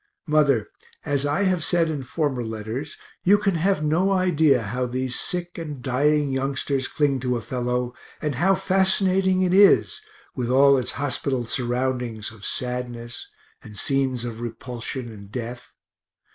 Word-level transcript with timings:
Mother, 0.25 0.67
as 1.05 1.27
I 1.27 1.43
have 1.43 1.63
said 1.63 1.87
in 1.91 2.01
former 2.01 2.43
letters, 2.43 2.97
you 3.21 3.37
can 3.37 3.53
have 3.53 3.83
no 3.83 4.11
idea 4.11 4.63
how 4.63 4.87
these 4.87 5.15
sick 5.19 5.59
and 5.59 5.79
dying 5.83 6.31
youngsters 6.31 6.87
cling 6.87 7.19
to 7.19 7.37
a 7.37 7.41
fellow, 7.43 7.93
and 8.19 8.33
how 8.41 8.55
fascinating 8.55 9.43
it 9.43 9.53
is, 9.53 10.01
with 10.35 10.49
all 10.49 10.75
its 10.79 10.93
hospital 10.93 11.45
surroundings 11.45 12.31
of 12.31 12.47
sadness 12.47 13.27
and 13.61 13.77
scenes 13.77 14.25
of 14.25 14.41
repulsion 14.41 15.11
and 15.11 15.31
death. 15.31 15.71